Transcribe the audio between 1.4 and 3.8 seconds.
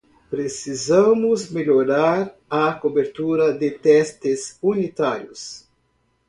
melhorar a cobertura de